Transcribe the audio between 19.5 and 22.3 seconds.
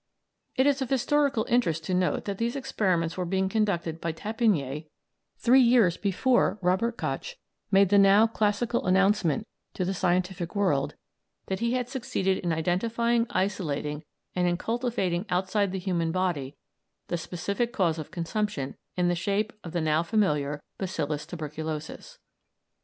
of the now familiar bacillus tuberculosis.